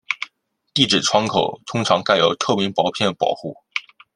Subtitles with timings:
[0.73, 3.55] 地址窗口通常盖有透明薄片保护。